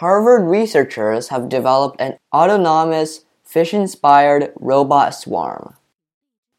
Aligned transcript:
Harvard 0.00 0.46
researchers 0.50 1.28
have 1.28 1.48
developed 1.48 1.98
an 1.98 2.18
autonomous 2.30 3.24
fish 3.42 3.72
inspired 3.72 4.52
robot 4.56 5.14
swarm. 5.14 5.74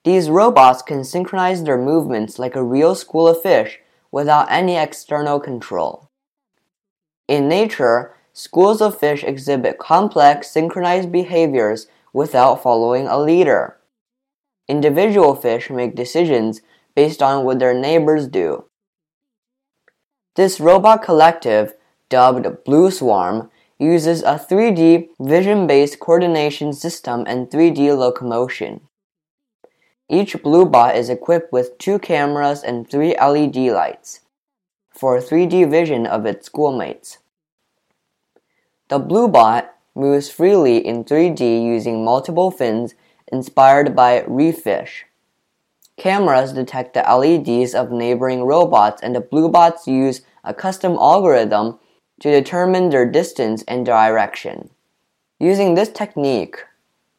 These 0.03 0.31
robots 0.31 0.81
can 0.81 1.03
synchronize 1.03 1.63
their 1.63 1.77
movements 1.77 2.39
like 2.39 2.55
a 2.55 2.63
real 2.63 2.95
school 2.95 3.27
of 3.27 3.43
fish 3.43 3.79
without 4.11 4.51
any 4.51 4.75
external 4.75 5.39
control. 5.39 6.09
In 7.27 7.47
nature, 7.47 8.15
schools 8.33 8.81
of 8.81 8.97
fish 8.97 9.23
exhibit 9.23 9.77
complex 9.77 10.49
synchronized 10.49 11.11
behaviors 11.11 11.85
without 12.13 12.63
following 12.63 13.05
a 13.05 13.19
leader. 13.19 13.77
Individual 14.67 15.35
fish 15.35 15.69
make 15.69 15.93
decisions 15.93 16.61
based 16.95 17.21
on 17.21 17.45
what 17.45 17.59
their 17.59 17.75
neighbors 17.75 18.27
do. 18.27 18.65
This 20.35 20.59
robot 20.59 21.03
collective, 21.03 21.75
dubbed 22.09 22.63
Blueswarm, 22.65 23.49
uses 23.79 24.23
a 24.23 24.35
3D 24.35 25.09
vision 25.19 25.67
based 25.67 25.99
coordination 25.99 26.73
system 26.73 27.23
and 27.27 27.49
3D 27.49 27.95
locomotion. 27.97 28.81
Each 30.09 30.33
Bluebot 30.33 30.95
is 30.95 31.09
equipped 31.09 31.51
with 31.51 31.77
two 31.77 31.99
cameras 31.99 32.63
and 32.63 32.89
three 32.89 33.15
LED 33.19 33.57
lights 33.57 34.21
for 34.89 35.19
3D 35.19 35.69
vision 35.69 36.07
of 36.07 36.25
its 36.25 36.47
schoolmates. 36.47 37.19
The 38.87 38.99
Bluebot 38.99 39.67
moves 39.93 40.29
freely 40.29 40.77
in 40.77 41.03
3D 41.03 41.63
using 41.63 42.05
multiple 42.05 42.51
fins 42.51 42.95
inspired 43.31 43.95
by 43.95 44.23
reef 44.27 44.59
fish. 44.59 45.05
Cameras 45.97 46.53
detect 46.53 46.93
the 46.93 47.01
LEDs 47.01 47.75
of 47.75 47.91
neighboring 47.91 48.43
robots 48.43 49.01
and 49.03 49.15
the 49.15 49.21
Bluebots 49.21 49.87
use 49.87 50.21
a 50.43 50.53
custom 50.53 50.93
algorithm 50.93 51.79
to 52.19 52.31
determine 52.31 52.89
their 52.89 53.09
distance 53.09 53.63
and 53.67 53.85
direction. 53.85 54.69
Using 55.39 55.75
this 55.75 55.89
technique, 55.89 56.57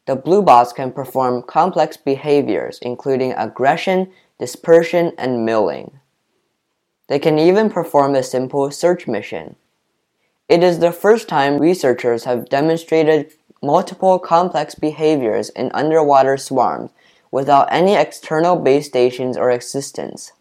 the 0.05 0.15
blue 0.15 0.41
Bluebots 0.41 0.73
can 0.73 0.91
perform 0.91 1.43
complex 1.43 1.95
behaviors 1.95 2.79
including 2.81 3.33
aggression, 3.33 4.11
dispersion, 4.39 5.13
and 5.17 5.45
milling. 5.45 5.99
They 7.07 7.19
can 7.19 7.37
even 7.39 7.69
perform 7.69 8.15
a 8.15 8.23
simple 8.23 8.71
search 8.71 9.07
mission. 9.07 9.55
It 10.47 10.63
is 10.63 10.79
the 10.79 10.91
first 10.91 11.27
time 11.27 11.59
researchers 11.59 12.23
have 12.23 12.49
demonstrated 12.49 13.31
multiple 13.61 14.17
complex 14.19 14.73
behaviors 14.73 15.49
in 15.49 15.71
underwater 15.73 16.37
swarms 16.37 16.91
without 17.31 17.67
any 17.71 17.95
external 17.95 18.55
base 18.55 18.87
stations 18.87 19.37
or 19.37 19.49
assistance. 19.49 20.31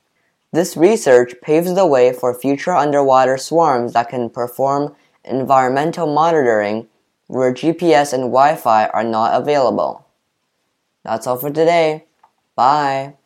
This 0.50 0.76
research 0.76 1.34
paves 1.42 1.74
the 1.74 1.86
way 1.86 2.12
for 2.12 2.32
future 2.32 2.72
underwater 2.74 3.36
swarms 3.36 3.92
that 3.92 4.08
can 4.08 4.30
perform 4.30 4.96
environmental 5.24 6.06
monitoring 6.06 6.88
where 7.26 7.52
GPS 7.52 8.14
and 8.14 8.24
Wi 8.24 8.56
Fi 8.56 8.86
are 8.86 9.04
not 9.04 9.34
available. 9.34 10.06
That's 11.04 11.26
all 11.26 11.36
for 11.36 11.50
today. 11.50 12.06
Bye. 12.56 13.17